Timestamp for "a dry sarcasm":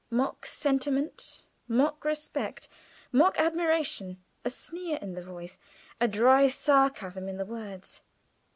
5.99-7.29